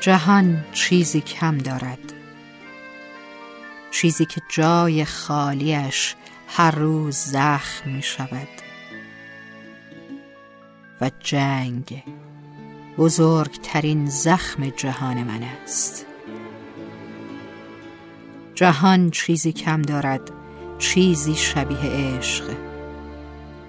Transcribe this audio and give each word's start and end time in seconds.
جهان 0.00 0.64
چیزی 0.72 1.20
کم 1.20 1.58
دارد. 1.58 1.98
چیزی 3.90 4.26
که 4.26 4.40
جای 4.48 5.04
خالیش 5.04 6.14
هر 6.48 6.70
روز 6.70 7.16
زخم 7.16 7.90
می 7.90 8.02
شود 8.02 8.48
و 11.00 11.10
جنگ 11.20 12.02
بزرگترین 12.98 14.06
زخم 14.06 14.70
جهان 14.70 15.22
من 15.22 15.42
است. 15.42 16.07
جهان 18.58 19.10
چیزی 19.10 19.52
کم 19.52 19.82
دارد 19.82 20.30
چیزی 20.78 21.34
شبیه 21.34 21.78
عشق. 21.82 22.56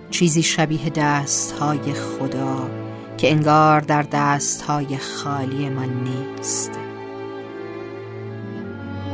چیزی 0.10 0.44
شبیه 0.44 0.90
دست 0.90 1.52
های 1.52 1.94
خدا 1.94 2.70
که 3.18 3.32
انگار 3.32 3.82
در 3.82 4.02
دست 4.02 4.62
های 4.62 4.98
خالی 4.98 5.70
من 5.70 5.90
نیست. 5.90 6.72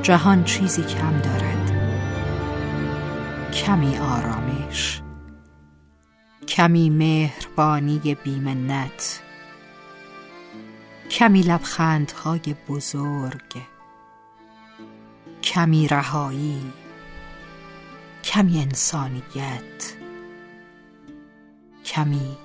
جهان 0.02 0.44
چیزی 0.44 0.84
کم 0.84 1.18
دارد. 1.18 1.72
کمی 3.54 3.98
آرامش. 3.98 5.02
کمی 6.48 6.90
مهربانی 6.90 8.18
بیمنت. 8.24 9.20
کمی 11.10 11.42
لبخندهای 11.42 12.56
بزرگ. 12.70 13.75
کمی 15.56 15.88
رهایی 15.88 16.72
کمی 18.24 18.62
انسانیت 18.62 19.94
کمی 21.86 22.38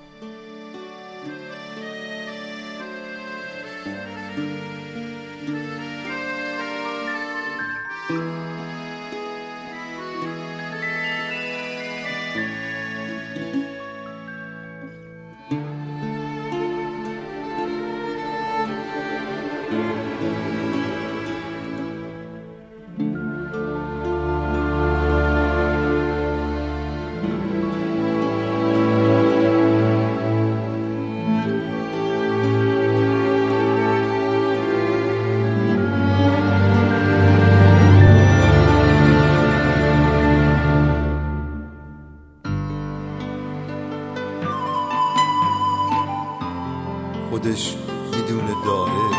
خودش 47.41 47.75
می‌دونه 48.15 48.55
داره. 48.65 49.15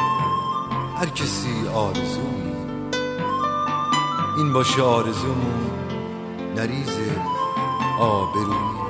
هر 0.96 1.06
کسی 1.06 1.68
آرزویی 1.74 2.52
این 4.36 4.52
باشه 4.52 4.82
آرزومون 4.82 5.70
نریز 6.56 6.98
آبرویی 8.00 8.82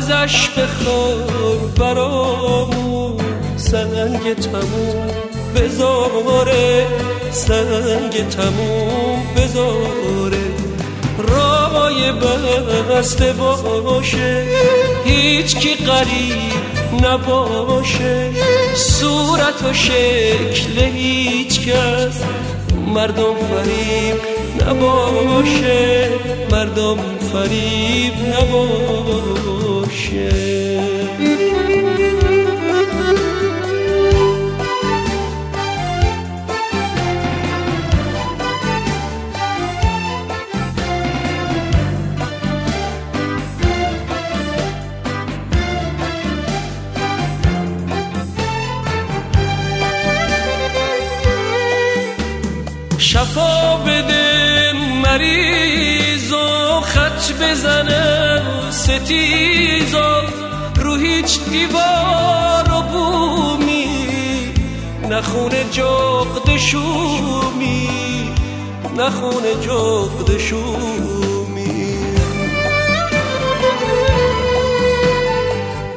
ازش 0.00 0.48
بخور 0.48 1.70
برامون 1.78 3.16
سنگ 3.56 4.34
تموم. 4.34 5.39
بذاره 5.54 6.86
سنگ 7.30 8.28
تموم 8.28 9.18
بذاره 9.36 10.50
رای 11.18 12.12
بسته 12.90 13.32
باشه 13.32 14.46
هیچ 15.04 15.56
کی 15.56 15.74
قریب 15.74 16.70
نباشه. 17.04 18.30
صورت 18.74 19.62
و 19.64 19.72
شکل 19.72 20.78
هیچ 20.78 21.60
کس 21.60 22.22
مردم 22.86 23.34
فریب 23.50 24.16
نباشه. 24.60 26.08
مردم 26.50 26.98
فریب 27.32 28.14
نباشه. 28.32 30.30
شفا 53.12 53.76
بده 53.76 54.72
مریض 55.02 56.32
و 56.32 56.80
خط 56.80 57.32
بزنه 57.42 58.42
ستیزا 58.70 60.22
رو 60.76 60.94
هیچ 60.94 61.40
دیوار 61.50 62.68
و 62.70 62.82
بومی 62.82 63.86
نخونه 65.10 65.64
جغد 65.70 66.56
شومی 66.56 67.88
نخونه 68.96 69.54
جغد 69.62 70.38
شومی. 70.38 71.96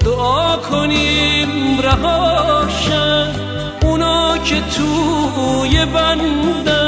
دعا 0.06 0.58
کنیم 0.58 1.80
رهاشن 1.80 3.36
اونا 3.84 4.38
که 4.38 4.56
توی 4.56 5.86
بندن 5.86 6.83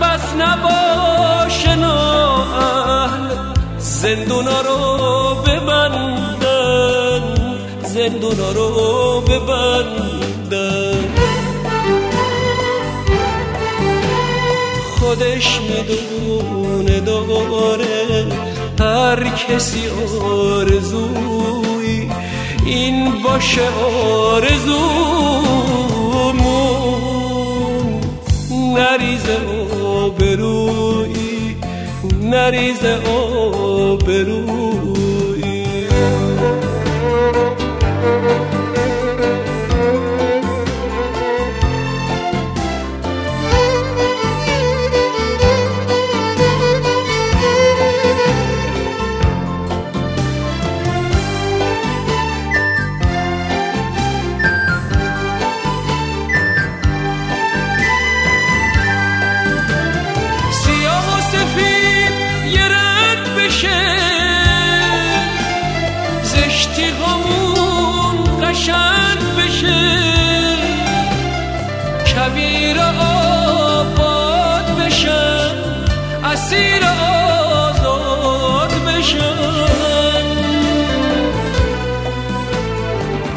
بس 0.00 0.34
نباشه 0.38 1.70
اهل 1.70 3.30
زندونا 3.78 4.60
رو 4.60 5.34
ببندن. 5.46 7.22
زندونا 7.84 8.52
رو 8.52 9.20
ببندن. 9.20 11.04
خودش 15.00 15.60
می‌دونه 15.60 17.00
داره 17.00 18.26
هر 18.80 19.24
کسی 19.24 19.82
آرزوی 20.22 22.10
این 22.66 23.22
باشه 23.22 23.68
آرزومون. 24.14 25.06
نریزه 28.50 29.36
آبرویی 30.16 31.56
نریز 32.22 32.84
آبرویی. 33.06 34.36
کبیر 72.36 72.80
آباد 73.00 74.66
بشن 74.78 75.54
اسیر 76.24 76.84
آزاد 77.64 78.70
بشن 78.86 80.26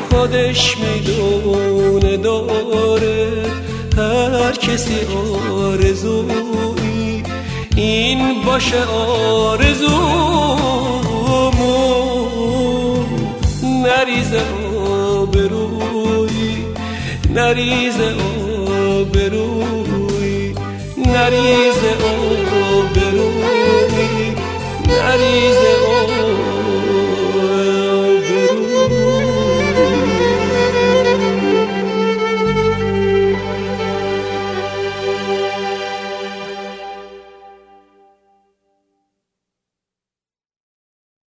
خودش 0.10 0.78
می‌دونه 0.78 2.18
داره 2.18 3.28
هر 3.98 4.52
کسی 4.52 4.98
آرزویی 5.52 7.24
این 7.76 8.44
باشه 8.46 8.84
آرزومون. 8.86 10.20
نریز 17.36 17.96
آبروی 19.00 20.56
نریز 20.98 21.82
آبروی 22.74 24.36
نریز 24.88 25.58